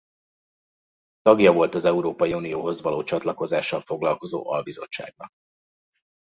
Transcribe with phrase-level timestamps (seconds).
[1.21, 5.29] Tagja volt az Európai Unióhoz való csatlakozással foglalkozó albizottságnak.